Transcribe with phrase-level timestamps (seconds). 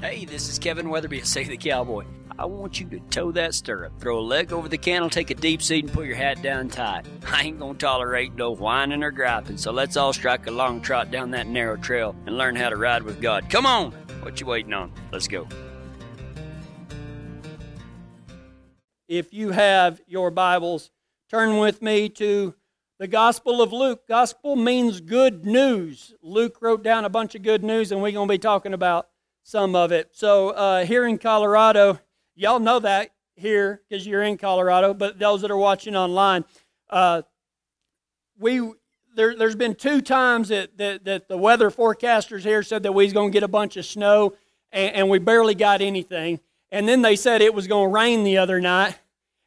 [0.00, 2.04] Hey, this is Kevin Weatherby, Save the Cowboy.
[2.38, 5.34] I want you to toe that stirrup, throw a leg over the cantle, take a
[5.34, 7.04] deep seat, and put your hat down tight.
[7.26, 11.10] I ain't gonna tolerate no whining or griping, so let's all strike a long trot
[11.10, 13.50] down that narrow trail and learn how to ride with God.
[13.50, 13.90] Come on!
[14.22, 14.92] What you waiting on?
[15.10, 15.48] Let's go.
[19.08, 20.92] If you have your Bibles,
[21.28, 22.54] turn with me to
[23.00, 24.06] the Gospel of Luke.
[24.06, 26.14] Gospel means good news.
[26.22, 29.08] Luke wrote down a bunch of good news, and we're to be talking about
[29.48, 30.10] some of it.
[30.12, 31.98] So, uh, here in Colorado,
[32.34, 36.44] y'all know that here because you're in Colorado, but those that are watching online,
[36.90, 37.22] uh,
[38.38, 38.72] we
[39.14, 43.04] there, has been two times that, that, that, the weather forecasters here said that we
[43.04, 44.34] was going to get a bunch of snow,
[44.70, 46.40] and, and we barely got anything.
[46.70, 48.98] And then they said it was going to rain the other night,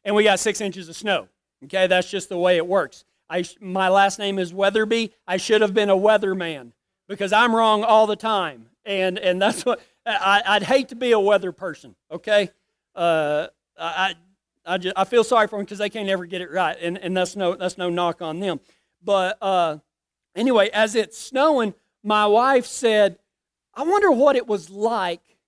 [0.04, 1.28] and we got six inches of snow.
[1.64, 3.04] Okay, that's just the way it works.
[3.30, 5.14] I, my last name is Weatherby.
[5.28, 6.72] I should have been a weatherman
[7.06, 11.12] because I'm wrong all the time, and and that's what I, would hate to be
[11.12, 11.94] a weather person.
[12.10, 12.50] Okay,
[12.94, 14.14] uh, I
[14.64, 16.98] I just I feel sorry for them because they can't ever get it right, and
[16.98, 18.60] and that's no that's no knock on them.
[19.02, 19.78] But uh,
[20.36, 23.18] anyway, as it's snowing, my wife said,
[23.74, 25.38] "I wonder what it was like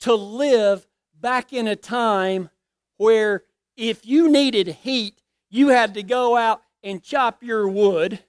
[0.00, 0.86] to live
[1.20, 2.50] back in a time
[2.96, 3.44] where
[3.76, 8.20] if you needed heat, you had to go out and chop your wood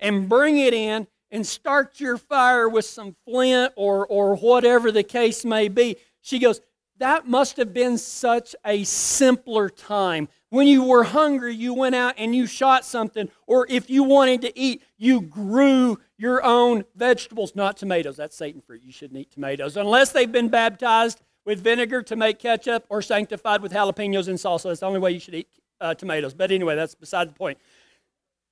[0.00, 5.02] and bring it in and start your fire with some flint or, or whatever the
[5.02, 5.96] case may be.
[6.20, 6.60] She goes,
[6.98, 10.28] That must have been such a simpler time.
[10.50, 14.42] When you were hungry, you went out and you shot something, or if you wanted
[14.42, 18.18] to eat, you grew your own vegetables, not tomatoes.
[18.18, 18.82] That's Satan fruit.
[18.84, 23.62] You shouldn't eat tomatoes unless they've been baptized with vinegar to make ketchup or sanctified
[23.62, 24.64] with jalapenos and salsa.
[24.64, 25.48] That's the only way you should eat
[25.80, 26.34] uh, tomatoes.
[26.34, 27.58] But anyway, that's beside the point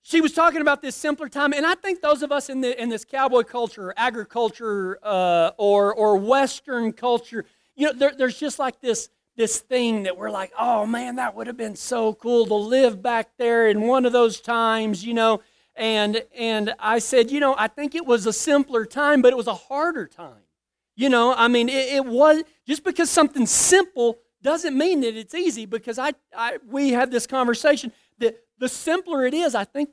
[0.03, 2.81] she was talking about this simpler time, and I think those of us in, the,
[2.81, 7.45] in this cowboy culture, agriculture, uh, or, or Western culture,
[7.77, 11.35] you know, there, there's just like this, this thing that we're like, oh man, that
[11.35, 15.15] would have been so cool to live back there in one of those times, you
[15.15, 15.41] know.
[15.77, 19.37] And, and I said, you know, I think it was a simpler time, but it
[19.37, 20.43] was a harder time.
[20.97, 25.35] You know, I mean, it, it was just because something's simple doesn't mean that it's
[25.35, 29.91] easy because I, I we had this conversation that the simpler it is, I think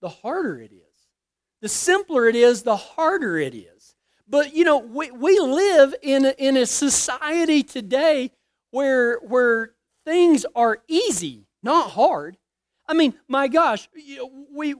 [0.00, 0.82] the harder it is.
[1.60, 3.94] The simpler it is, the harder it is.
[4.28, 8.30] But you know, we, we live in a, in a society today
[8.70, 9.72] where where
[10.04, 12.36] things are easy, not hard.
[12.86, 14.74] I mean, my gosh, we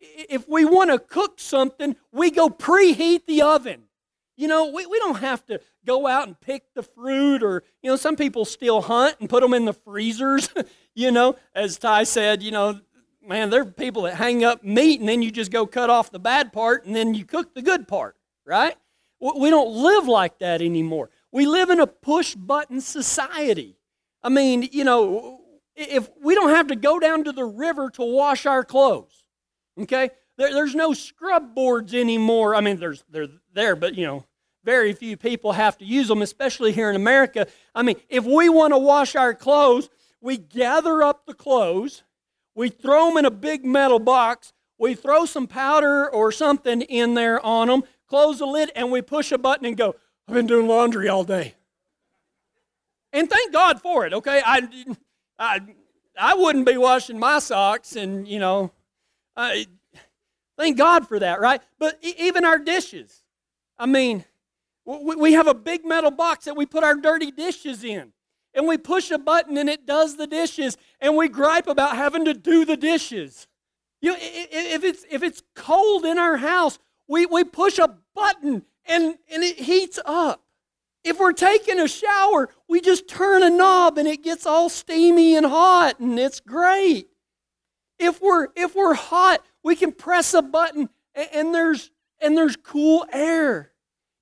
[0.00, 3.82] if we want to cook something, we go preheat the oven.
[4.36, 7.90] You know, we, we don't have to go out and pick the fruit or, you
[7.90, 10.48] know, some people still hunt and put them in the freezers.
[10.94, 12.80] you know, as Ty said, you know,
[13.26, 16.10] man, there are people that hang up meat and then you just go cut off
[16.10, 18.76] the bad part and then you cook the good part, right?
[19.20, 21.10] We don't live like that anymore.
[21.30, 23.76] We live in a push button society.
[24.22, 25.40] I mean, you know,
[25.76, 29.24] if we don't have to go down to the river to wash our clothes,
[29.80, 30.10] okay?
[30.36, 32.54] There, there's no scrub boards anymore.
[32.54, 34.24] I mean, there's they're there, but you know,
[34.64, 37.46] very few people have to use them, especially here in America.
[37.74, 39.88] I mean, if we want to wash our clothes,
[40.22, 42.04] we gather up the clothes,
[42.54, 47.14] we throw them in a big metal box, we throw some powder or something in
[47.14, 49.96] there on them, close the lid, and we push a button and go,
[50.26, 51.54] I've been doing laundry all day.
[53.12, 54.40] And thank God for it, okay?
[54.44, 54.68] I,
[55.38, 55.60] I,
[56.18, 58.70] I wouldn't be washing my socks, and, you know,
[59.36, 59.66] I,
[60.56, 61.60] thank God for that, right?
[61.78, 63.22] But even our dishes.
[63.78, 64.24] I mean,
[64.84, 68.12] we have a big metal box that we put our dirty dishes in
[68.54, 72.24] and we push a button and it does the dishes and we gripe about having
[72.26, 73.46] to do the dishes.
[74.00, 78.64] You know, if it's if it's cold in our house, we, we push a button
[78.86, 80.42] and, and it heats up.
[81.04, 85.36] If we're taking a shower, we just turn a knob and it gets all steamy
[85.36, 87.08] and hot and it's great.
[87.98, 92.56] If we're if we're hot, we can press a button and, and there's and there's
[92.56, 93.72] cool air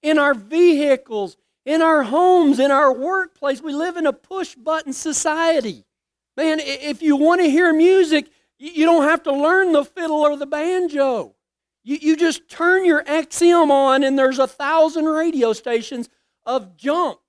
[0.02, 1.36] in our vehicles
[1.70, 3.62] in our homes, in our workplace.
[3.62, 5.84] We live in a push button society.
[6.36, 8.28] Man, if you want to hear music,
[8.58, 11.36] you don't have to learn the fiddle or the banjo.
[11.84, 16.08] You, you just turn your XM on, and there's a thousand radio stations
[16.44, 17.20] of junk,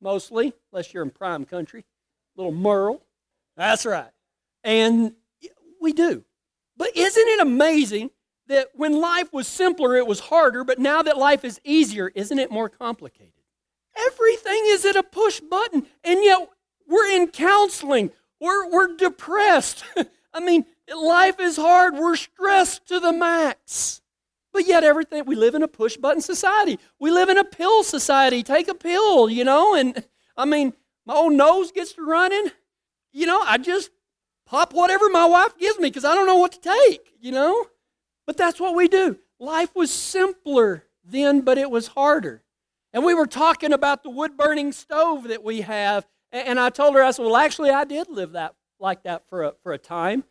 [0.00, 1.84] mostly, unless you're in prime country.
[2.34, 3.02] Little Merle.
[3.58, 4.10] That's right.
[4.64, 5.12] And
[5.82, 6.24] we do.
[6.78, 8.10] But isn't it amazing
[8.46, 12.38] that when life was simpler, it was harder, but now that life is easier, isn't
[12.38, 13.41] it more complicated?
[13.96, 16.48] Everything is at a push button, and yet
[16.88, 18.10] we're in counseling.
[18.40, 19.84] We're, we're depressed.
[20.34, 21.94] I mean, life is hard.
[21.94, 24.00] We're stressed to the max.
[24.52, 26.78] But yet, everything, we live in a push button society.
[26.98, 28.42] We live in a pill society.
[28.42, 29.74] Take a pill, you know?
[29.74, 30.04] And
[30.36, 30.74] I mean,
[31.06, 32.50] my old nose gets to running.
[33.12, 33.90] You know, I just
[34.46, 37.66] pop whatever my wife gives me because I don't know what to take, you know?
[38.26, 39.18] But that's what we do.
[39.38, 42.41] Life was simpler then, but it was harder.
[42.92, 46.06] And we were talking about the wood burning stove that we have.
[46.30, 49.44] And I told her, I said, well, actually, I did live that like that for
[49.44, 50.24] a, for a time.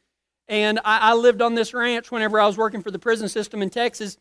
[0.47, 3.61] And I, I lived on this ranch whenever I was working for the prison system
[3.61, 4.17] in Texas.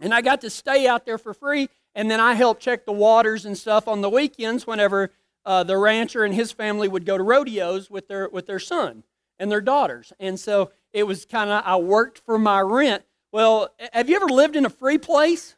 [0.00, 1.68] And I got to stay out there for free.
[1.94, 5.10] And then I helped check the waters and stuff on the weekends whenever
[5.44, 9.04] uh, the rancher and his family would go to rodeos with their, with their son
[9.38, 10.12] and their daughters.
[10.18, 13.04] And so it was kind of, I worked for my rent.
[13.32, 15.56] Well, have you ever lived in a free place?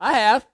[0.00, 0.46] I have.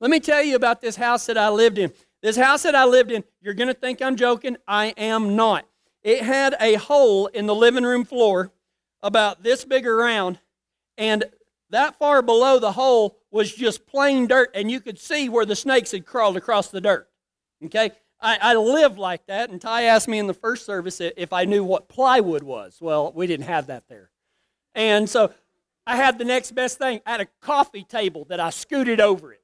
[0.00, 1.92] Let me tell you about this house that I lived in.
[2.22, 4.56] This house that I lived in, you're going to think I'm joking.
[4.68, 5.66] I am not.
[6.02, 8.52] It had a hole in the living room floor
[9.02, 10.38] about this big around,
[10.98, 11.24] and
[11.70, 15.56] that far below the hole was just plain dirt, and you could see where the
[15.56, 17.08] snakes had crawled across the dirt.
[17.64, 17.90] Okay?
[18.20, 21.44] I, I lived like that, and Ty asked me in the first service if I
[21.44, 22.78] knew what plywood was.
[22.80, 24.10] Well, we didn't have that there.
[24.74, 25.32] And so
[25.86, 27.00] I had the next best thing.
[27.06, 29.42] I had a coffee table that I scooted over it.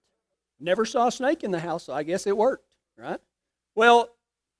[0.62, 3.20] Never saw a snake in the house, so I guess it worked, right?
[3.75, 4.11] Well,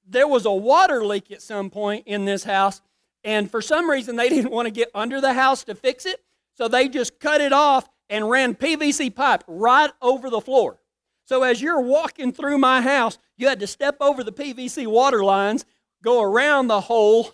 [0.06, 2.81] there was a water leak at some point in this house,
[3.22, 6.20] and for some reason they didn't want to get under the house to fix it,
[6.54, 10.78] so they just cut it off and ran PVC pipe right over the floor.
[11.25, 15.25] So as you're walking through my house, you had to step over the PVC water
[15.25, 15.64] lines,
[16.02, 17.31] go around the hole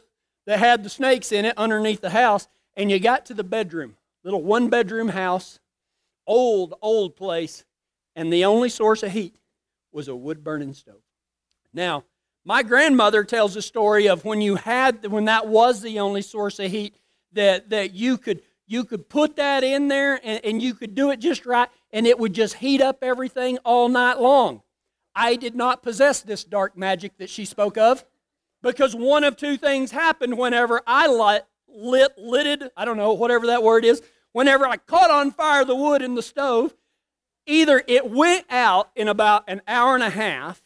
[0.46, 3.96] that had the snakes in it underneath the house, and you got to the bedroom.
[4.24, 5.58] Little one bedroom house,
[6.26, 7.64] old, old place,
[8.18, 9.36] and the only source of heat
[9.92, 11.00] was a wood burning stove.
[11.72, 12.02] Now,
[12.44, 16.58] my grandmother tells a story of when you had when that was the only source
[16.58, 16.98] of heat
[17.32, 21.12] that, that you could you could put that in there and, and you could do
[21.12, 24.62] it just right and it would just heat up everything all night long.
[25.14, 28.04] I did not possess this dark magic that she spoke of
[28.62, 33.46] because one of two things happened whenever I lit, lit lidded, I don't know, whatever
[33.46, 36.74] that word is, whenever I caught on fire the wood in the stove,
[37.48, 40.62] either it went out in about an hour and a half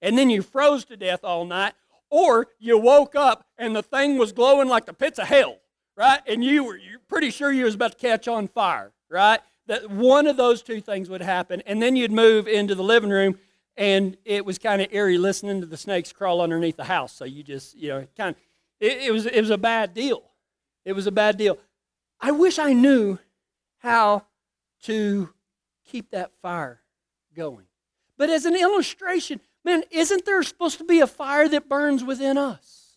[0.00, 1.74] and then you froze to death all night,
[2.10, 5.58] or you woke up and the thing was glowing like the pits of hell,
[5.96, 6.20] right?
[6.26, 9.40] And you were you're pretty sure you was about to catch on fire, right?
[9.66, 13.10] That one of those two things would happen, and then you'd move into the living
[13.10, 13.38] room,
[13.76, 17.12] and it was kind of eerie listening to the snakes crawl underneath the house.
[17.12, 18.42] So you just, you know, kind of,
[18.80, 20.22] it, it was it was a bad deal.
[20.84, 21.58] It was a bad deal.
[22.20, 23.18] I wish I knew
[23.78, 24.24] how
[24.84, 25.28] to
[25.88, 26.80] keep that fire
[27.34, 27.66] going.
[28.16, 32.36] But as an illustration, man, isn't there supposed to be a fire that burns within
[32.36, 32.96] us?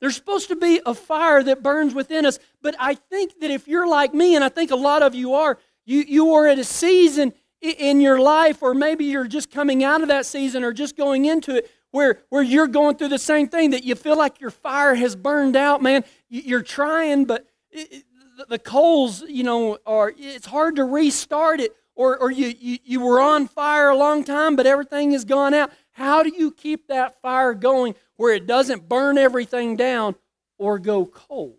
[0.00, 2.38] There's supposed to be a fire that burns within us.
[2.60, 5.34] But I think that if you're like me, and I think a lot of you
[5.34, 9.84] are, you, you are at a season in your life, or maybe you're just coming
[9.84, 13.18] out of that season or just going into it, where, where you're going through the
[13.18, 16.04] same thing that you feel like your fire has burned out, man.
[16.28, 18.04] You're trying, but it,
[18.48, 23.00] the coals, you know, are it's hard to restart it or, or you, you, you
[23.00, 25.70] were on fire a long time, but everything has gone out.
[25.92, 30.16] How do you keep that fire going where it doesn't burn everything down
[30.58, 31.58] or go cold?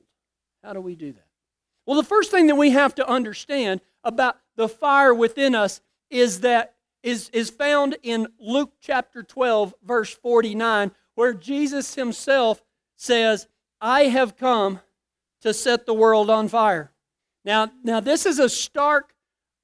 [0.64, 1.28] How do we do that?
[1.86, 6.42] Well, the first thing that we have to understand about the fire within us is
[6.42, 12.64] that is, is found in Luke chapter 12, verse 49, where Jesus himself
[12.96, 13.48] says,
[13.80, 14.80] I have come
[15.42, 16.92] to set the world on fire.
[17.44, 19.14] Now, now this is a stark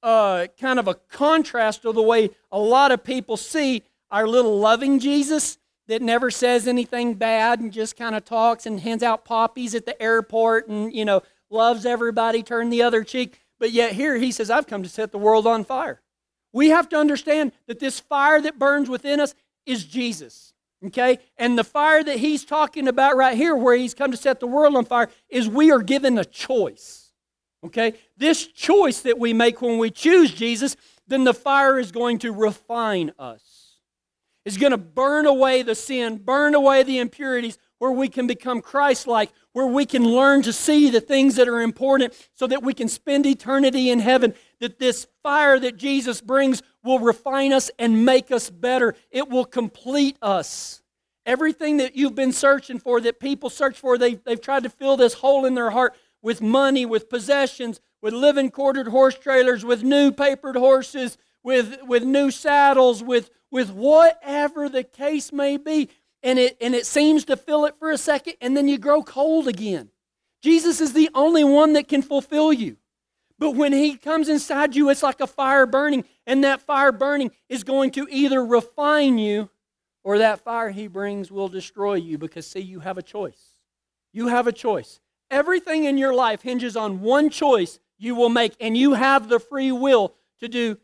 [0.02, 4.58] uh, kind of a contrast to the way a lot of people see our little
[4.58, 9.24] loving Jesus that never says anything bad and just kind of talks and hands out
[9.24, 13.38] poppies at the airport and, you know, loves everybody, turn the other cheek.
[13.58, 16.00] But yet here he says, I've come to set the world on fire.
[16.52, 19.34] We have to understand that this fire that burns within us
[19.66, 20.52] is Jesus.
[20.86, 21.18] Okay?
[21.36, 24.46] And the fire that he's talking about right here, where he's come to set the
[24.46, 27.01] world on fire, is we are given a choice.
[27.64, 27.94] Okay?
[28.16, 30.76] This choice that we make when we choose Jesus,
[31.06, 33.78] then the fire is going to refine us.
[34.44, 38.60] It's going to burn away the sin, burn away the impurities, where we can become
[38.60, 42.62] Christ like, where we can learn to see the things that are important so that
[42.62, 44.34] we can spend eternity in heaven.
[44.60, 49.44] That this fire that Jesus brings will refine us and make us better, it will
[49.44, 50.82] complete us.
[51.24, 54.96] Everything that you've been searching for, that people search for, they've, they've tried to fill
[54.96, 59.82] this hole in their heart with money, with possessions, with living quartered horse trailers, with
[59.82, 65.88] new papered horses, with, with new saddles, with, with whatever the case may be.
[66.22, 69.02] And it, and it seems to fill it for a second, and then you grow
[69.02, 69.90] cold again.
[70.40, 72.76] Jesus is the only one that can fulfill you.
[73.38, 77.32] But when He comes inside you, it's like a fire burning, and that fire burning
[77.48, 79.50] is going to either refine you
[80.04, 83.56] or that fire He brings will destroy you because, see, you have a choice.
[84.12, 85.00] You have a choice.
[85.32, 89.40] Everything in your life hinges on one choice you will make, and you have the
[89.40, 90.76] free will to do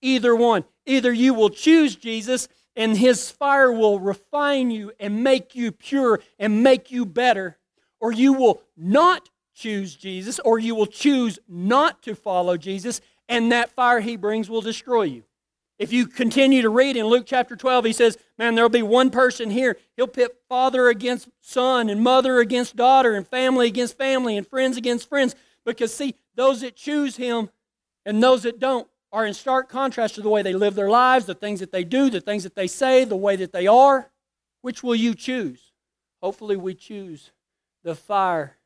[0.00, 0.64] either one.
[0.86, 6.20] Either you will choose Jesus and his fire will refine you and make you pure
[6.38, 7.56] and make you better,
[7.98, 13.50] or you will not choose Jesus, or you will choose not to follow Jesus, and
[13.50, 15.24] that fire he brings will destroy you.
[15.78, 19.10] If you continue to read in Luke chapter 12, he says, Man, there'll be one
[19.10, 19.76] person here.
[19.96, 24.76] He'll pit father against son, and mother against daughter, and family against family, and friends
[24.76, 25.34] against friends.
[25.66, 27.50] Because, see, those that choose him
[28.06, 31.26] and those that don't are in stark contrast to the way they live their lives,
[31.26, 34.10] the things that they do, the things that they say, the way that they are.
[34.62, 35.72] Which will you choose?
[36.22, 37.32] Hopefully, we choose
[37.84, 38.56] the fire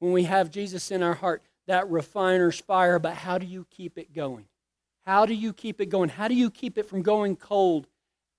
[0.00, 2.98] when we have Jesus in our heart, that refiner's fire.
[2.98, 4.46] But how do you keep it going?
[5.06, 6.08] How do you keep it going?
[6.08, 7.86] How do you keep it from going cold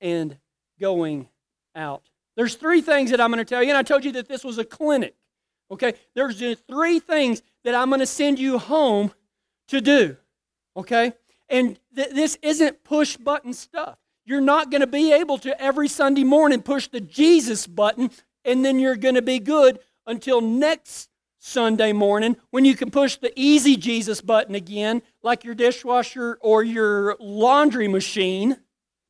[0.02, 0.38] and
[0.80, 1.30] going
[1.76, 2.10] out?
[2.36, 4.44] There's three things that I'm going to tell you, and I told you that this
[4.44, 5.16] was a clinic.
[5.72, 5.94] Okay?
[6.14, 9.12] There's three things that I'm going to send you home
[9.70, 10.18] to do.
[10.76, 11.14] Okay?
[11.50, 13.98] And th- this isn't push button stuff.
[14.26, 18.12] You're not going to be able to every Sunday morning push the Jesus button
[18.44, 21.10] and then you're going to be good until next
[21.40, 26.64] Sunday morning when you can push the easy Jesus button again, like your dishwasher or
[26.64, 28.58] your laundry machine.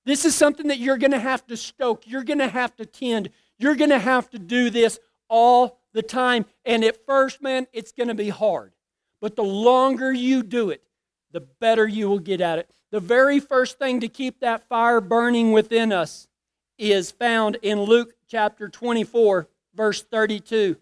[0.05, 2.03] This is something that you're going to have to stoke.
[2.05, 3.29] You're going to have to tend.
[3.57, 6.45] You're going to have to do this all the time.
[6.65, 8.73] And at first, man, it's going to be hard.
[9.19, 10.83] But the longer you do it,
[11.31, 12.69] the better you will get at it.
[12.91, 16.27] The very first thing to keep that fire burning within us
[16.77, 20.77] is found in Luke chapter 24, verse 32.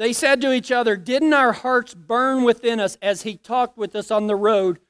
[0.00, 3.94] They said to each other, Didn't our hearts burn within us as he talked with
[3.94, 4.80] us on the road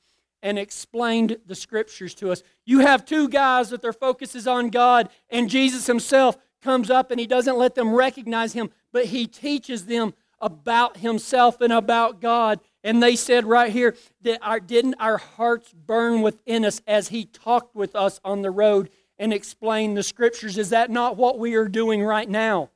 [0.40, 2.44] and explained the scriptures to us?
[2.64, 7.10] You have two guys that their focus is on God, and Jesus himself comes up
[7.10, 12.20] and he doesn't let them recognize him, but he teaches them about himself and about
[12.20, 12.60] God.
[12.84, 17.24] And they said right here that our, didn't our hearts burn within us as he
[17.24, 20.56] talked with us on the road and explained the scriptures?
[20.56, 22.70] Is that not what we are doing right now?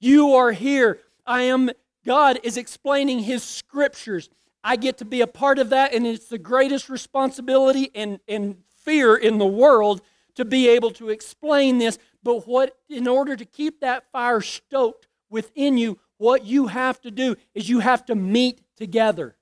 [0.00, 0.98] You are here.
[1.26, 1.70] I am,
[2.04, 4.30] God is explaining his scriptures.
[4.62, 8.56] I get to be a part of that, and it's the greatest responsibility and, and
[8.84, 10.02] fear in the world
[10.36, 11.98] to be able to explain this.
[12.22, 17.10] But what, in order to keep that fire stoked within you, what you have to
[17.10, 19.36] do is you have to meet together.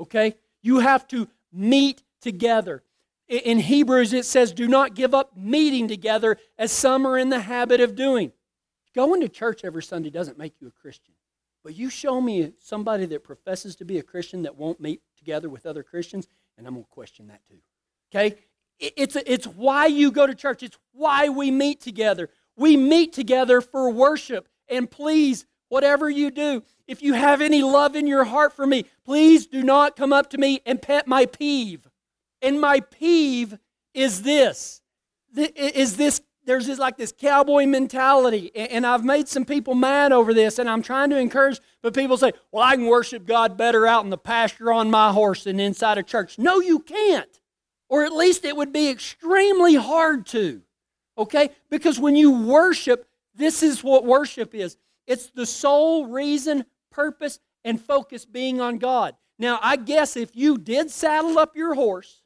[0.00, 0.34] Okay?
[0.62, 2.82] You have to meet together.
[3.28, 7.40] In Hebrews, it says, Do not give up meeting together as some are in the
[7.40, 8.32] habit of doing.
[8.94, 11.15] Going to church every Sunday doesn't make you a Christian.
[11.66, 15.48] But you show me somebody that professes to be a Christian that won't meet together
[15.48, 17.58] with other Christians, and I'm going to question that too.
[18.08, 18.36] Okay?
[18.78, 22.30] It's, it's why you go to church, it's why we meet together.
[22.56, 24.48] We meet together for worship.
[24.68, 28.84] And please, whatever you do, if you have any love in your heart for me,
[29.04, 31.88] please do not come up to me and pet my peeve.
[32.40, 33.58] And my peeve
[33.92, 34.82] is this.
[35.34, 40.32] Is this there's this like this cowboy mentality and i've made some people mad over
[40.32, 43.86] this and i'm trying to encourage but people say well i can worship god better
[43.86, 46.38] out in the pasture on my horse than inside a church.
[46.38, 47.40] No you can't
[47.88, 50.62] or at least it would be extremely hard to
[51.18, 51.50] okay?
[51.70, 54.78] Because when you worship this is what worship is.
[55.06, 56.64] It's the sole reason
[56.96, 59.14] purpose, and focus being on God.
[59.38, 62.22] Now, I guess if you did saddle up your horse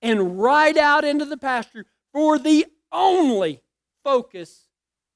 [0.00, 3.62] and ride out into the pasture for the only
[4.04, 4.68] focus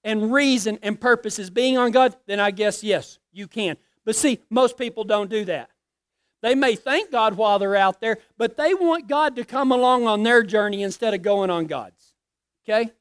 [0.03, 3.77] and reason and purpose is being on God, then I guess yes, you can.
[4.05, 5.71] But see, most people don't do that.
[6.43, 10.07] They may thank God while they're out there, but they want God to come along
[10.07, 12.15] on their journey instead of going on God's.
[12.65, 12.93] Okay?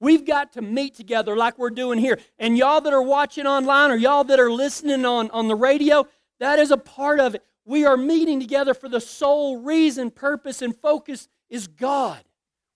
[0.00, 2.18] We've got to meet together like we're doing here.
[2.38, 6.06] And y'all that are watching online or y'all that are listening on, on the radio,
[6.40, 7.44] that is a part of it.
[7.64, 12.22] We are meeting together for the sole reason, purpose, and focus is God.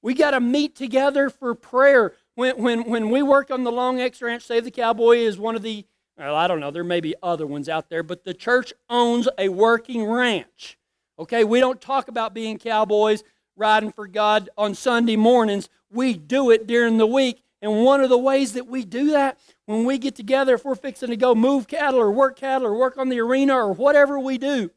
[0.02, 2.12] We got to meet together for prayer.
[2.34, 5.54] When, when, when we work on the Long X Ranch, Save the Cowboy is one
[5.54, 5.86] of the,
[6.18, 9.28] well, I don't know, there may be other ones out there, but the church owns
[9.38, 10.78] a working ranch.
[11.18, 13.22] Okay, we don't talk about being cowboys
[13.56, 17.42] riding for God on Sunday mornings we do it during the week.
[17.60, 20.74] And one of the ways that we do that, when we get together, if we're
[20.74, 24.18] fixing to go move cattle or work cattle or work on the arena or whatever
[24.18, 24.70] we do,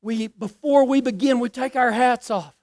[0.00, 2.54] we before we begin, we take our hats off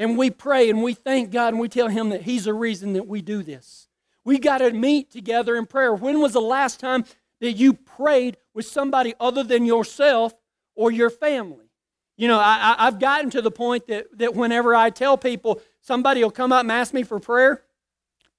[0.00, 2.94] and we pray and we thank God and we tell Him that He's the reason
[2.94, 3.86] that we do this.
[4.24, 5.94] We got to meet together in prayer.
[5.94, 7.04] When was the last time
[7.40, 10.34] that you prayed with somebody other than yourself
[10.74, 11.66] or your family?
[12.16, 16.22] You know, I, I've gotten to the point that, that whenever I tell people, somebody
[16.22, 17.62] will come up and ask me for prayer,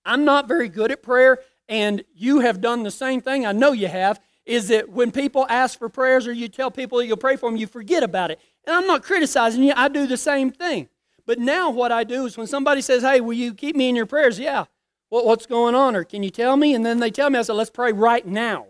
[0.04, 1.40] I'm not very good at prayer,
[1.70, 3.46] and you have done the same thing.
[3.46, 4.20] I know you have.
[4.44, 7.48] Is that when people ask for prayers or you tell people that you'll pray for
[7.48, 8.40] them, you forget about it.
[8.66, 10.90] And I'm not criticizing you, I do the same thing.
[11.32, 13.96] But now what I do is when somebody says, Hey, will you keep me in
[13.96, 14.38] your prayers?
[14.38, 14.66] Yeah.
[15.10, 15.96] Well, what's going on?
[15.96, 16.76] Or can you tell me?
[16.76, 18.66] And then they tell me, I said, Let's pray right now.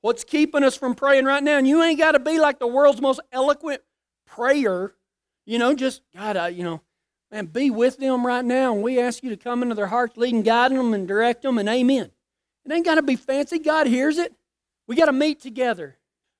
[0.00, 1.58] What's keeping us from praying right now?
[1.58, 3.82] And you ain't got to be like the world's most eloquent
[4.26, 4.94] prayer.
[5.44, 6.80] You know, just, God, I, you know,
[7.30, 8.72] man, be with them right now.
[8.72, 11.42] And we ask you to come into their hearts, lead and guide them and direct
[11.42, 12.10] them, and amen.
[12.64, 13.58] It ain't got to be fancy.
[13.58, 14.32] God hears it.
[14.86, 15.98] We got to meet together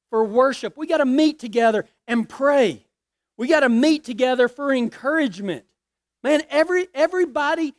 [0.08, 0.78] for worship.
[0.78, 2.87] We got to meet together and pray.
[3.38, 5.64] We got to meet together for encouragement.
[6.23, 7.73] Man, every everybody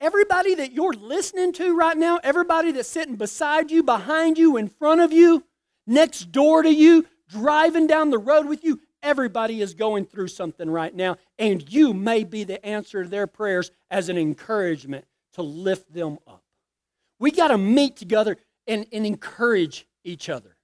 [0.00, 4.68] everybody that you're listening to right now, everybody that's sitting beside you, behind you, in
[4.68, 5.44] front of you,
[5.86, 10.68] next door to you, driving down the road with you, everybody is going through something
[10.68, 15.42] right now, and you may be the answer to their prayers as an encouragement to
[15.42, 16.42] lift them up.
[17.18, 20.56] We got to meet together and, and encourage each other.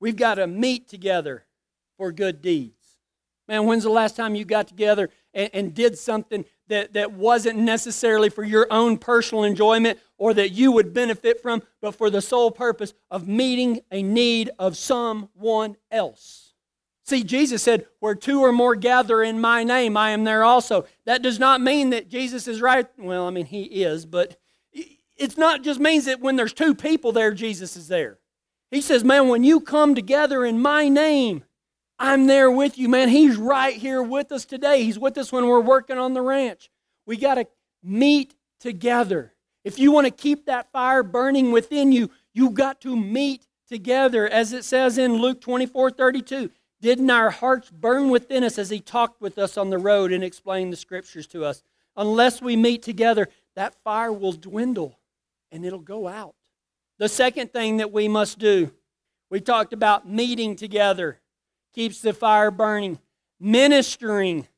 [0.00, 1.44] We've got to meet together
[1.98, 2.75] for good deeds.
[3.48, 7.58] Man, when's the last time you got together and, and, did something that, that wasn't
[7.58, 12.20] necessarily for your own personal enjoyment or that you would benefit from, but for the
[12.20, 16.54] sole purpose of meeting a need of someone else?
[17.04, 20.86] See, Jesus said, Where two or more gather in my name, I am there also.
[21.04, 22.86] That does not mean that Jesus is right.
[22.98, 24.36] Well, I mean, he is, but
[25.16, 28.18] it's not just means that when there's two people there, Jesus is there.
[28.70, 31.44] He says, Man, when you come together in my name,
[31.98, 33.08] I'm there with you, man.
[33.08, 34.82] He's right here with us today.
[34.82, 36.70] He's with us when we're working on the ranch.
[37.06, 37.46] We got to
[37.82, 39.32] meet together.
[39.64, 44.28] If you want to keep that fire burning within you, you've got to meet together.
[44.28, 46.50] As it says in Luke 24 32,
[46.80, 50.22] didn't our hearts burn within us as he talked with us on the road and
[50.22, 51.62] explained the scriptures to us?
[51.96, 54.98] Unless we meet together, that fire will dwindle
[55.50, 56.34] and it'll go out.
[56.98, 58.72] The second thing that we must do,
[59.30, 61.20] we talked about meeting together
[61.76, 62.98] keeps the fire burning.
[63.38, 64.48] Ministering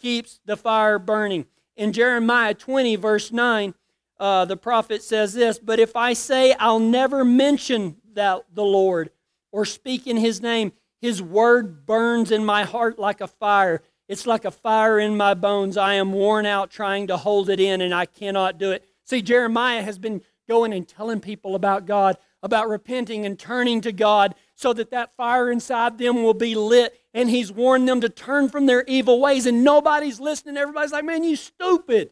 [0.00, 1.46] keeps the fire burning.
[1.76, 3.74] In Jeremiah 20, verse 9,
[4.18, 9.10] uh, the prophet says this But if I say I'll never mention that, the Lord
[9.52, 13.82] or speak in his name, his word burns in my heart like a fire.
[14.08, 15.76] It's like a fire in my bones.
[15.76, 18.84] I am worn out trying to hold it in, and I cannot do it.
[19.04, 23.92] See, Jeremiah has been going and telling people about God, about repenting and turning to
[23.92, 26.98] God, so that that fire inside them will be lit.
[27.12, 29.46] And he's warned them to turn from their evil ways.
[29.46, 30.56] And nobody's listening.
[30.56, 32.10] Everybody's like, man, you stupid.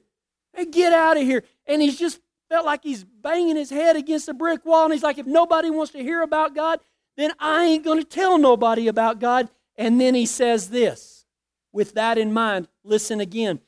[0.55, 1.45] Hey, get out of here.
[1.67, 4.85] And he's just felt like he's banging his head against a brick wall.
[4.85, 6.81] And he's like, if nobody wants to hear about God,
[7.17, 9.49] then I ain't going to tell nobody about God.
[9.77, 11.25] And then he says this
[11.73, 13.61] with that in mind, listen again.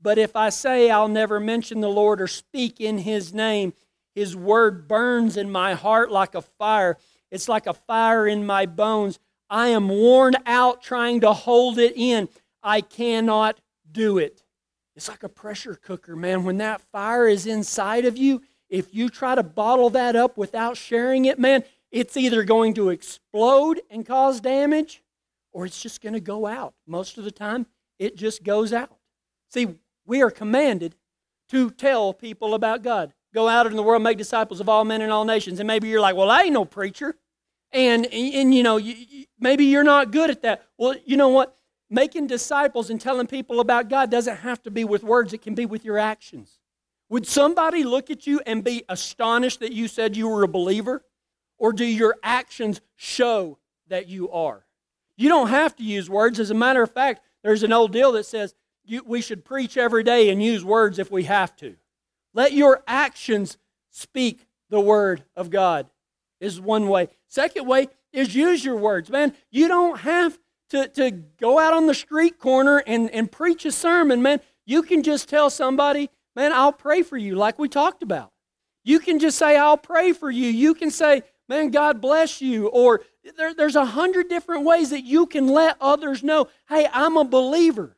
[0.00, 3.74] But if I say I'll never mention the Lord or speak in his name,
[4.14, 6.96] his word burns in my heart like a fire
[7.30, 9.18] it's like a fire in my bones.
[9.48, 12.28] I am worn out trying to hold it in.
[12.62, 14.42] I cannot do it.
[14.96, 16.44] It's like a pressure cooker, man.
[16.44, 20.76] When that fire is inside of you, if you try to bottle that up without
[20.76, 25.02] sharing it, man, it's either going to explode and cause damage
[25.52, 26.74] or it's just going to go out.
[26.86, 27.66] Most of the time,
[27.98, 28.96] it just goes out.
[29.48, 30.94] See, we are commanded
[31.48, 33.12] to tell people about God.
[33.32, 35.60] Go out in the world, make disciples of all men and all nations.
[35.60, 37.16] And maybe you're like, well, I ain't no preacher.
[37.72, 40.66] And, and you know, you, maybe you're not good at that.
[40.76, 41.56] Well, you know what?
[41.88, 45.54] Making disciples and telling people about God doesn't have to be with words, it can
[45.54, 46.58] be with your actions.
[47.08, 51.04] Would somebody look at you and be astonished that you said you were a believer?
[51.58, 54.64] Or do your actions show that you are?
[55.16, 56.40] You don't have to use words.
[56.40, 59.76] As a matter of fact, there's an old deal that says you, we should preach
[59.76, 61.76] every day and use words if we have to.
[62.34, 63.58] Let your actions
[63.90, 65.88] speak the word of God,
[66.40, 67.08] is one way.
[67.28, 69.10] Second way is use your words.
[69.10, 70.38] Man, you don't have
[70.70, 74.40] to, to go out on the street corner and, and preach a sermon, man.
[74.64, 78.30] You can just tell somebody, man, I'll pray for you, like we talked about.
[78.84, 80.48] You can just say, I'll pray for you.
[80.48, 82.68] You can say, man, God bless you.
[82.68, 83.02] Or
[83.36, 87.24] there, there's a hundred different ways that you can let others know, hey, I'm a
[87.24, 87.96] believer.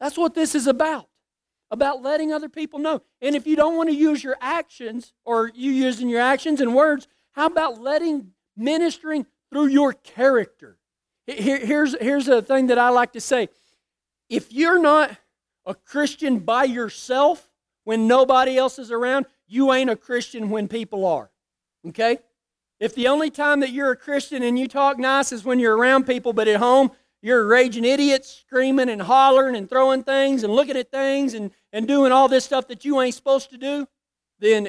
[0.00, 1.08] That's what this is about
[1.72, 3.00] about letting other people know.
[3.22, 6.74] And if you don't want to use your actions or you using your actions and
[6.74, 10.76] words, how about letting ministering through your character?
[11.26, 13.48] Here, here's, here's a thing that I like to say.
[14.28, 15.16] If you're not
[15.64, 17.48] a Christian by yourself
[17.84, 21.30] when nobody else is around, you ain't a Christian when people are.
[21.88, 22.18] Okay?
[22.80, 25.76] If the only time that you're a Christian and you talk nice is when you're
[25.76, 26.90] around people, but at home
[27.22, 31.88] you're raging idiot screaming and hollering and throwing things and looking at things and, and
[31.88, 33.86] doing all this stuff that you ain't supposed to do,
[34.38, 34.68] then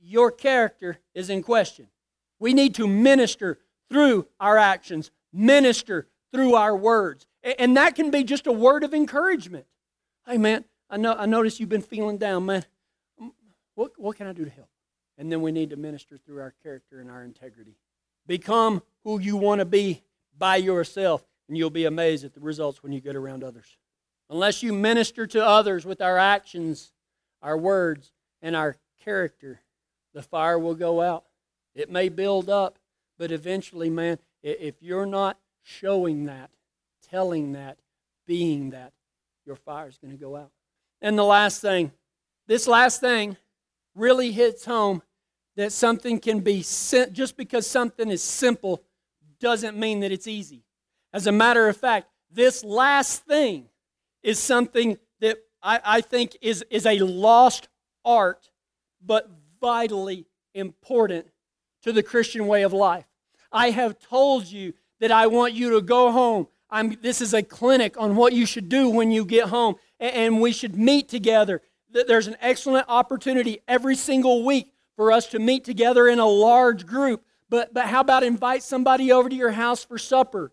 [0.00, 1.88] your character is in question.
[2.38, 7.26] We need to minister through our actions, minister through our words.
[7.58, 9.66] And that can be just a word of encouragement.
[10.26, 12.64] Hey, man, I, know, I notice you've been feeling down, man.
[13.74, 14.68] What, what can I do to help?
[15.16, 17.76] And then we need to minister through our character and our integrity.
[18.26, 20.02] Become who you want to be
[20.36, 23.76] by yourself, and you'll be amazed at the results when you get around others.
[24.30, 26.92] Unless you minister to others with our actions,
[27.42, 29.60] our words, and our character,
[30.12, 31.24] the fire will go out.
[31.74, 32.78] It may build up,
[33.18, 36.50] but eventually, man, if you're not showing that,
[37.08, 37.78] telling that,
[38.26, 38.92] being that,
[39.44, 40.50] your fire is going to go out.
[41.02, 41.92] And the last thing,
[42.46, 43.36] this last thing
[43.94, 45.02] really hits home
[45.56, 48.82] that something can be, just because something is simple
[49.38, 50.64] doesn't mean that it's easy.
[51.12, 53.68] As a matter of fact, this last thing
[54.24, 57.68] is something that I, I think is, is a lost
[58.04, 58.50] art,
[59.04, 61.26] but vitally important
[61.82, 63.04] to the Christian way of life.
[63.52, 66.48] I have told you that I want you to go home.
[66.70, 70.14] I'm, this is a clinic on what you should do when you get home, and,
[70.14, 71.60] and we should meet together.
[71.90, 76.86] There's an excellent opportunity every single week for us to meet together in a large
[76.86, 77.24] group.
[77.48, 80.50] But, but how about invite somebody over to your house for supper?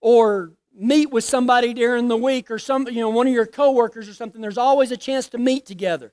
[0.00, 4.08] Or meet with somebody during the week or some, you know, one of your coworkers
[4.08, 4.40] or something.
[4.40, 6.12] There's always a chance to meet together.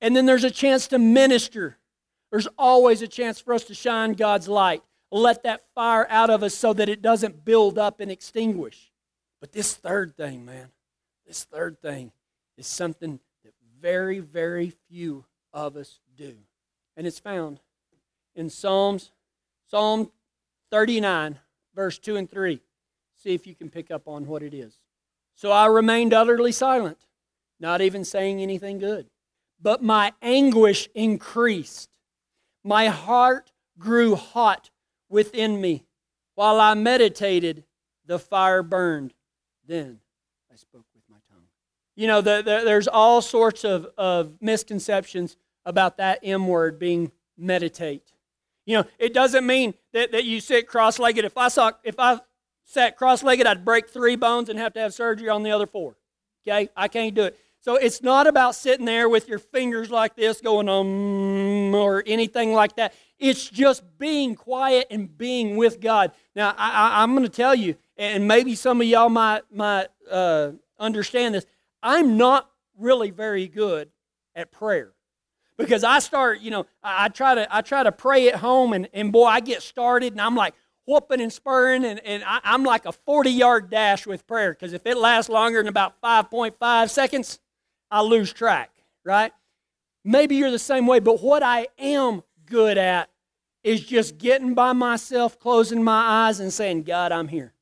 [0.00, 1.76] And then there's a chance to minister.
[2.30, 6.42] There's always a chance for us to shine God's light let that fire out of
[6.42, 8.90] us so that it doesn't build up and extinguish.
[9.40, 10.68] But this third thing, man,
[11.26, 12.12] this third thing
[12.56, 16.36] is something that very, very few of us do.
[16.96, 17.60] And it's found
[18.34, 19.12] in Psalms,
[19.70, 20.10] Psalm
[20.70, 21.38] 39,
[21.74, 22.60] verse 2 and 3.
[23.18, 24.78] See if you can pick up on what it is.
[25.34, 27.06] So I remained utterly silent,
[27.58, 29.06] not even saying anything good.
[29.60, 31.90] But my anguish increased.
[32.64, 34.70] My heart grew hot
[35.08, 35.84] within me.
[36.36, 37.64] While I meditated,
[38.06, 39.14] the fire burned.
[39.66, 39.98] Then
[40.52, 41.44] I spoke with my tongue.
[41.96, 47.10] You know, the, the, there's all sorts of, of misconceptions about that M word being
[47.36, 48.12] meditate.
[48.64, 51.24] You know, it doesn't mean that, that you sit cross legged.
[51.24, 52.20] If I saw if I
[52.68, 55.66] sat cross legged, I'd break three bones and have to have surgery on the other
[55.66, 55.96] four.
[56.46, 56.68] Okay?
[56.76, 57.38] I can't do it.
[57.60, 62.52] So it's not about sitting there with your fingers like this going um or anything
[62.52, 62.94] like that.
[63.18, 66.12] It's just being quiet and being with God.
[66.36, 70.52] Now, I, am going to tell you, and maybe some of y'all might, might uh,
[70.78, 71.46] understand this.
[71.82, 73.90] I'm not really very good
[74.36, 74.92] at prayer
[75.56, 78.72] because I start, you know, I, I, try to I try to pray at home,
[78.72, 80.54] and, and boy, I get started, and I'm like
[80.88, 84.72] whooping and spurring, and, and I, I'm like a 40 yard dash with prayer because
[84.72, 87.38] if it lasts longer than about 5.5 seconds,
[87.90, 88.70] I lose track,
[89.04, 89.32] right?
[90.02, 93.10] Maybe you're the same way, but what I am good at
[93.62, 97.52] is just getting by myself, closing my eyes, and saying, God, I'm here.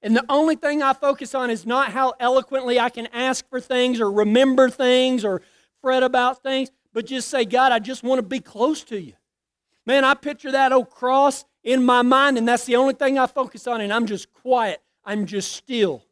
[0.00, 3.60] And the only thing I focus on is not how eloquently I can ask for
[3.60, 5.42] things or remember things or
[5.82, 9.14] fret about things, but just say, God, I just want to be close to you.
[9.86, 13.26] Man, I picture that old cross in my mind, and that's the only thing I
[13.26, 14.82] focus on, and I'm just quiet.
[15.04, 16.04] I'm just still.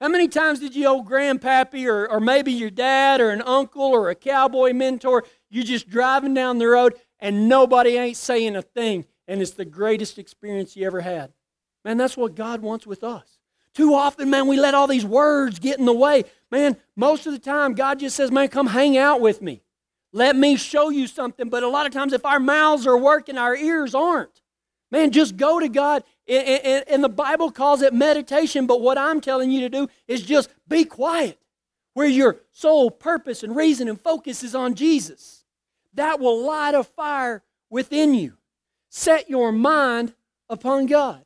[0.00, 3.82] How many times did you old grandpappy or, or maybe your dad or an uncle
[3.82, 8.62] or a cowboy mentor, you just driving down the road and nobody ain't saying a
[8.62, 11.32] thing, and it's the greatest experience you ever had?
[11.84, 13.38] Man, that's what God wants with us.
[13.74, 16.24] Too often, man, we let all these words get in the way.
[16.50, 19.62] Man, most of the time, God just says, man, come hang out with me.
[20.12, 21.48] Let me show you something.
[21.48, 24.42] But a lot of times, if our mouths are working, our ears aren't.
[24.90, 26.04] Man, just go to God.
[26.28, 30.48] And the Bible calls it meditation, but what I'm telling you to do is just
[30.66, 31.38] be quiet,
[31.94, 35.44] where your sole purpose and reason and focus is on Jesus.
[35.94, 38.34] That will light a fire within you.
[38.88, 40.14] Set your mind
[40.48, 41.24] upon God.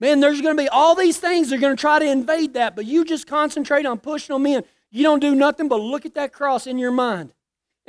[0.00, 2.54] Man, there's going to be all these things that are going to try to invade
[2.54, 4.64] that, but you just concentrate on pushing them in.
[4.90, 7.32] You don't do nothing but look at that cross in your mind.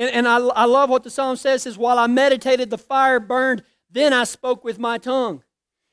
[0.01, 3.19] And, and I, I love what the psalm says, is while I meditated, the fire
[3.19, 3.61] burned
[3.91, 5.43] then I spoke with my tongue.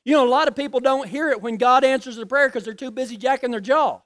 [0.05, 2.63] You know, a lot of people don't hear it when God answers the prayer because
[2.63, 3.99] they're too busy jacking their jaw.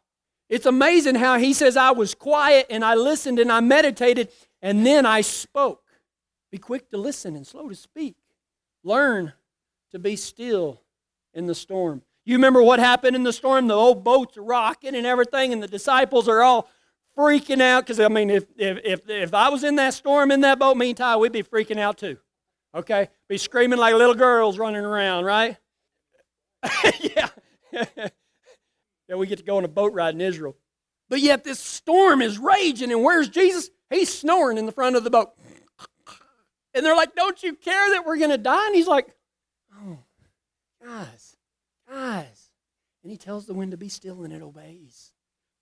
[0.49, 4.29] It's amazing how he says, I was quiet and I listened and I meditated
[4.61, 5.83] and then I spoke.
[6.51, 8.15] Be quick to listen and slow to speak.
[8.83, 9.33] Learn
[9.91, 10.81] to be still
[11.33, 12.01] in the storm.
[12.25, 13.67] You remember what happened in the storm?
[13.67, 16.67] The old boats rocking and everything, and the disciples are all
[17.17, 20.41] freaking out because, I mean, if, if, if, if I was in that storm in
[20.41, 22.17] that boat, me and Ty, we'd be freaking out too.
[22.75, 23.09] Okay?
[23.29, 25.57] Be screaming like little girls running around, right?
[26.99, 27.29] yeah.
[29.09, 30.55] Yeah, we get to go on a boat ride in Israel.
[31.09, 33.69] But yet this storm is raging, and where's Jesus?
[33.89, 35.31] He's snoring in the front of the boat.
[36.73, 38.65] And they're like, Don't you care that we're going to die?
[38.67, 39.13] And he's like,
[39.75, 39.99] Oh,
[40.83, 41.35] guys,
[41.89, 42.49] guys.
[43.03, 45.11] And he tells the wind to be still, and it obeys.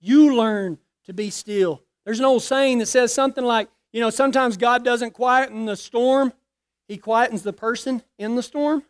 [0.00, 1.82] You learn to be still.
[2.04, 5.76] There's an old saying that says something like, you know, sometimes God doesn't quieten the
[5.76, 6.32] storm,
[6.88, 8.84] He quietens the person in the storm.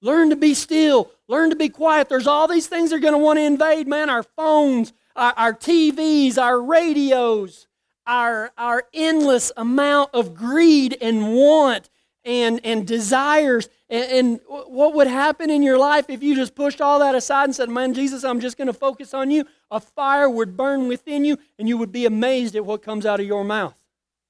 [0.00, 1.12] Learn to be still.
[1.28, 2.08] Learn to be quiet.
[2.08, 4.10] There's all these things that are going to want to invade, man.
[4.10, 7.68] Our phones, our, our TVs, our radios,
[8.04, 11.88] our, our endless amount of greed and want
[12.24, 13.68] and, and desires.
[13.88, 17.44] And, and what would happen in your life if you just pushed all that aside
[17.44, 19.44] and said, Man, Jesus, I'm just going to focus on you?
[19.70, 23.20] A fire would burn within you, and you would be amazed at what comes out
[23.20, 23.78] of your mouth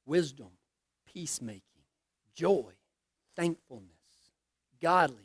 [0.07, 0.49] wisdom,
[1.07, 1.63] peacemaking,
[2.35, 2.73] joy,
[3.37, 3.91] thankfulness,
[4.81, 5.23] godliness.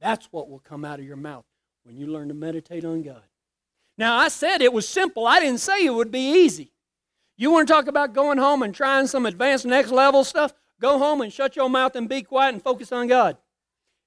[0.00, 1.44] That's what will come out of your mouth
[1.84, 3.22] when you learn to meditate on God.
[3.96, 5.26] Now, I said it was simple.
[5.26, 6.72] I didn't say it would be easy.
[7.36, 10.52] You want to talk about going home and trying some advanced next level stuff?
[10.80, 13.36] Go home and shut your mouth and be quiet and focus on God.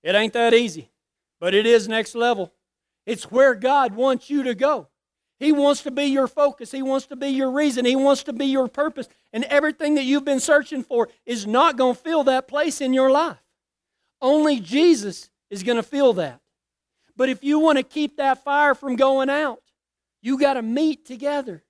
[0.03, 0.89] It ain't that easy,
[1.39, 2.53] but it is next level.
[3.05, 4.87] It's where God wants you to go.
[5.39, 6.71] He wants to be your focus.
[6.71, 7.83] He wants to be your reason.
[7.83, 9.09] He wants to be your purpose.
[9.33, 12.93] And everything that you've been searching for is not going to fill that place in
[12.93, 13.41] your life.
[14.21, 16.39] Only Jesus is going to fill that.
[17.15, 19.61] But if you want to keep that fire from going out,
[20.21, 21.63] you got to meet together.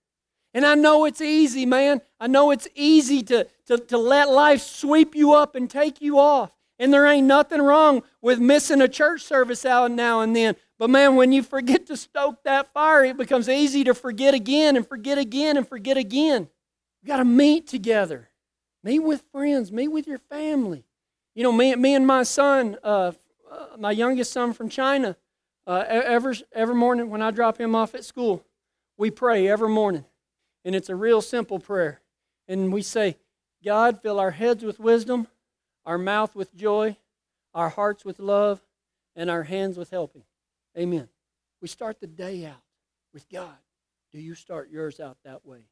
[0.53, 2.01] And I know it's easy, man.
[2.19, 6.19] I know it's easy to, to, to let life sweep you up and take you
[6.19, 6.51] off.
[6.77, 10.55] And there ain't nothing wrong with missing a church service out now and then.
[10.79, 14.75] But man, when you forget to stoke that fire, it becomes easy to forget again
[14.75, 16.49] and forget again and forget again.
[17.01, 18.29] You got to meet together.
[18.83, 19.71] Meet with friends.
[19.71, 20.83] Meet with your family.
[21.35, 23.11] You know, me, me and my son, uh,
[23.49, 25.15] uh, my youngest son from China,
[25.67, 28.43] uh, every, every morning when I drop him off at school,
[28.97, 30.03] we pray every morning.
[30.63, 32.01] And it's a real simple prayer.
[32.47, 33.17] And we say,
[33.63, 35.27] God, fill our heads with wisdom,
[35.85, 36.97] our mouth with joy,
[37.53, 38.61] our hearts with love,
[39.15, 40.23] and our hands with helping.
[40.77, 41.09] Amen.
[41.61, 42.63] We start the day out
[43.13, 43.55] with God.
[44.11, 45.65] Do you start yours out that way?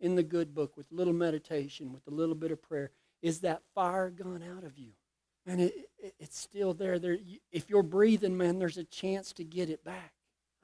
[0.00, 2.90] In the good book, with a little meditation, with a little bit of prayer.
[3.22, 4.90] Is that fire gone out of you?
[5.46, 6.98] And it, it, it's still there.
[6.98, 7.18] There,
[7.52, 10.12] if you're breathing, man, there's a chance to get it back.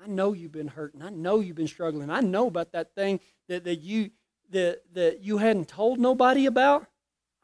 [0.03, 1.03] I know you've been hurting.
[1.03, 2.11] I know you've been struggling.
[2.11, 4.11] I know about that thing that, that you
[4.51, 6.87] that, that you hadn't told nobody about.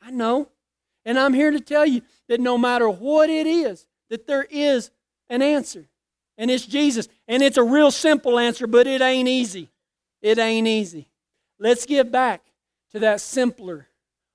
[0.03, 0.49] I know.
[1.05, 4.91] And I'm here to tell you that no matter what it is, that there is
[5.29, 5.87] an answer.
[6.37, 7.09] And it's Jesus.
[7.29, 9.71] And it's a real simple answer, but it ain't easy.
[10.21, 11.09] It ain't easy.
[11.59, 12.43] Let's get back
[12.93, 13.87] to that simpler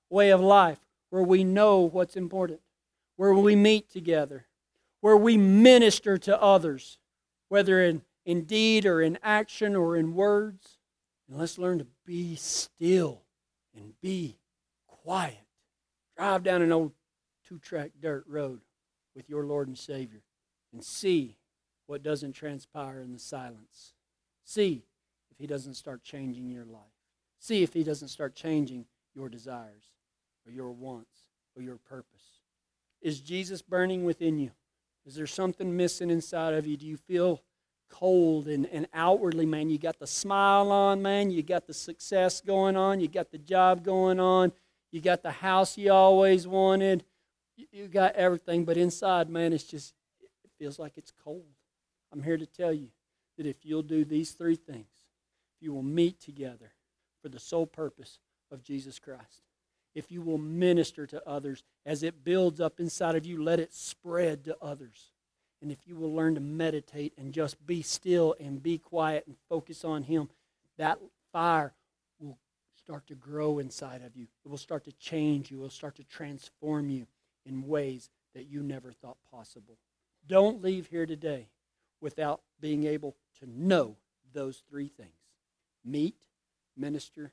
[0.08, 0.78] way of life
[1.10, 2.60] where we know what's important,
[3.16, 4.46] where we meet together,
[5.00, 6.98] where we minister to others,
[7.48, 10.78] whether in in deed or in action or in words.
[11.28, 13.22] And let's learn to be still
[13.74, 14.38] and be
[14.86, 15.46] quiet.
[16.16, 16.92] Drive down an old
[17.46, 18.60] two track dirt road
[19.14, 20.22] with your Lord and Savior
[20.72, 21.38] and see
[21.86, 23.94] what doesn't transpire in the silence.
[24.44, 24.84] See
[25.30, 26.82] if He doesn't start changing your life.
[27.38, 29.84] See if He doesn't start changing your desires
[30.46, 32.38] or your wants or your purpose.
[33.00, 34.52] Is Jesus burning within you?
[35.04, 36.76] Is there something missing inside of you?
[36.76, 37.42] Do you feel
[37.92, 41.30] cold and, and outwardly, man, you got the smile on, man.
[41.30, 43.00] You got the success going on.
[43.00, 44.50] You got the job going on.
[44.90, 47.04] You got the house you always wanted.
[47.56, 48.64] You, you got everything.
[48.64, 51.44] But inside, man, it's just, it feels like it's cold.
[52.12, 52.88] I'm here to tell you
[53.36, 54.90] that if you'll do these three things,
[55.56, 56.72] if you will meet together
[57.22, 58.18] for the sole purpose
[58.50, 59.42] of Jesus Christ,
[59.94, 63.74] if you will minister to others as it builds up inside of you, let it
[63.74, 65.12] spread to others
[65.62, 69.36] and if you will learn to meditate and just be still and be quiet and
[69.48, 70.28] focus on Him,
[70.76, 70.98] that
[71.32, 71.72] fire
[72.18, 72.36] will
[72.76, 74.26] start to grow inside of you.
[74.44, 75.58] It will start to change you.
[75.58, 77.06] It will start to transform you
[77.46, 79.78] in ways that you never thought possible.
[80.26, 81.48] Don't leave here today
[82.00, 83.96] without being able to know
[84.32, 85.10] those three things
[85.84, 86.16] meet,
[86.76, 87.32] minister,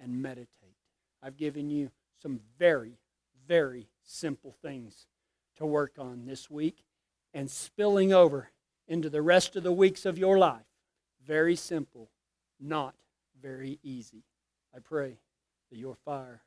[0.00, 0.76] and meditate.
[1.22, 2.98] I've given you some very,
[3.46, 5.06] very simple things
[5.56, 6.84] to work on this week
[7.32, 8.50] and spilling over
[8.86, 10.66] into the rest of the weeks of your life.
[11.26, 12.10] Very simple,
[12.58, 12.94] not
[13.40, 14.24] very easy.
[14.74, 15.18] I pray
[15.70, 16.42] that your fire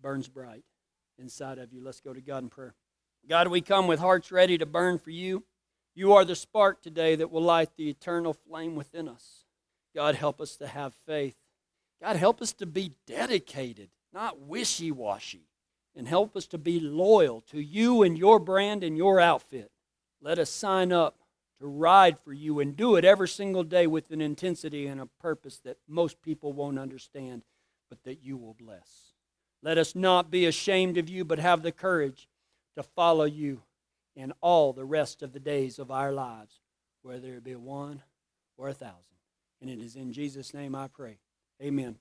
[0.00, 0.64] burns bright
[1.18, 1.82] inside of you.
[1.82, 2.74] Let's go to God in prayer.
[3.28, 5.44] God, we come with hearts ready to burn for you.
[5.94, 9.44] You are the spark today that will light the eternal flame within us.
[9.94, 11.36] God, help us to have faith.
[12.02, 15.48] God, help us to be dedicated, not wishy washy.
[15.96, 19.70] And help us to be loyal to you and your brand and your outfit.
[20.20, 21.16] Let us sign up
[21.60, 25.06] to ride for you and do it every single day with an intensity and a
[25.06, 27.42] purpose that most people won't understand,
[27.88, 29.12] but that you will bless.
[29.62, 32.28] Let us not be ashamed of you, but have the courage
[32.76, 33.62] to follow you
[34.14, 36.60] in all the rest of the days of our lives,
[37.02, 38.02] whether it be one
[38.56, 39.16] or a thousand.
[39.60, 41.18] And it is in Jesus' name I pray.
[41.62, 41.96] Amen.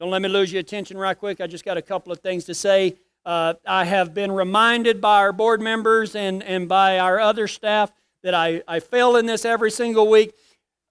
[0.00, 1.40] Don't let me lose your attention right quick.
[1.40, 2.96] I just got a couple of things to say.
[3.26, 7.90] Uh, I have been reminded by our board members and, and by our other staff
[8.22, 10.32] that I, I fail in this every single week.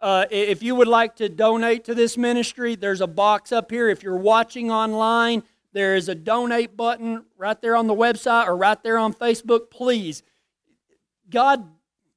[0.02, 3.88] Uh, if you would like to donate to this ministry, there's a box up here.
[3.88, 8.58] If you're watching online, there is a donate button right there on the website or
[8.58, 9.70] right there on Facebook.
[9.72, 10.22] Please,
[11.30, 11.66] God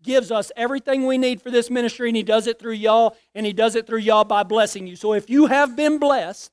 [0.02, 3.46] gives us everything we need for this ministry, and He does it through y'all, and
[3.46, 4.96] He does it through y'all by blessing you.
[4.96, 6.50] So if you have been blessed,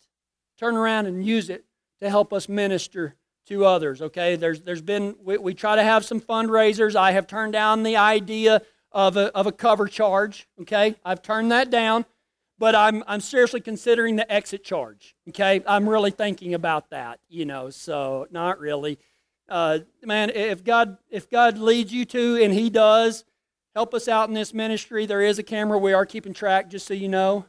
[0.59, 1.65] turn around and use it
[1.99, 3.15] to help us minister
[3.47, 4.01] to others.
[4.01, 6.95] Okay, there's there's been we, we try to have some fundraisers.
[6.95, 10.47] I have turned down the idea of a of a cover charge.
[10.61, 12.05] Okay, I've turned that down,
[12.57, 15.15] but I'm I'm seriously considering the exit charge.
[15.29, 17.19] Okay, I'm really thinking about that.
[17.29, 18.99] You know, so not really.
[19.47, 23.25] Uh, man, if God if God leads you to, and He does,
[23.75, 25.05] help us out in this ministry.
[25.05, 25.77] There is a camera.
[25.77, 27.45] We are keeping track, just so you know.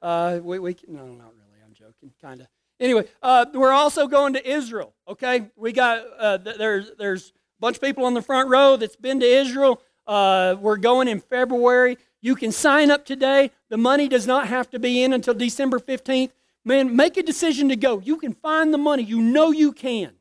[0.00, 1.60] Uh, we, we no, not really.
[1.64, 2.46] I'm joking, kind of.
[2.80, 4.94] Anyway, uh, we're also going to Israel.
[5.06, 8.96] Okay, we got uh, there's there's a bunch of people on the front row that's
[8.96, 9.82] been to Israel.
[10.06, 11.98] Uh, we're going in February.
[12.22, 13.50] You can sign up today.
[13.68, 16.30] The money does not have to be in until December 15th.
[16.64, 18.00] Man, make a decision to go.
[18.00, 19.02] You can find the money.
[19.02, 20.12] You know you can.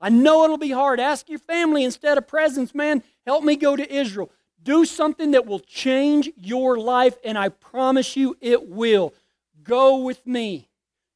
[0.00, 1.00] I know it'll be hard.
[1.00, 3.02] Ask your family instead of presents, man.
[3.26, 4.30] Help me go to Israel.
[4.62, 9.14] Do something that will change your life, and I promise you it will.
[9.62, 10.68] Go with me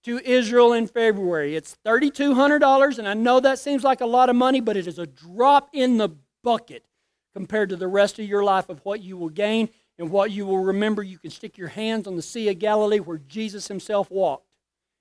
[0.06, 1.56] to Israel in February.
[1.56, 5.00] It's $3,200, and I know that seems like a lot of money, but it is
[5.00, 6.10] a drop in the
[6.44, 6.84] bucket
[7.34, 10.46] compared to the rest of your life of what you will gain and what you
[10.46, 11.02] will remember.
[11.02, 14.46] You can stick your hands on the Sea of Galilee where Jesus himself walked.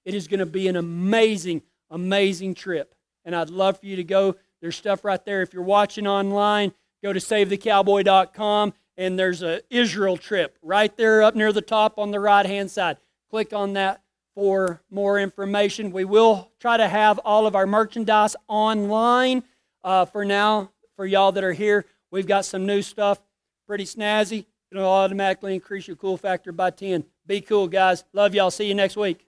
[0.06, 2.96] It is going to be an amazing, amazing trip.
[3.24, 4.36] And I'd love for you to go.
[4.60, 5.44] There's stuff right there.
[5.44, 11.36] If you're watching online, go to savethecowboy.com and there's a Israel trip right there up
[11.36, 12.98] near the top on the right hand side.
[13.30, 14.02] Click on that
[14.36, 15.92] for more information.
[15.92, 19.44] We will try to have all of our merchandise online
[19.84, 20.72] uh, for now.
[20.96, 23.20] For y'all that are here, we've got some new stuff,
[23.68, 24.46] pretty snazzy.
[24.72, 27.04] It'll automatically increase your cool factor by 10.
[27.28, 28.04] Be cool, guys.
[28.14, 28.52] Love y'all.
[28.52, 29.28] See you next week.